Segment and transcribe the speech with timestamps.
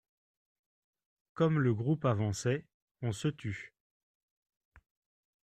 [1.35, 2.65] Comme le groupe avançait,
[3.03, 3.75] on se tut.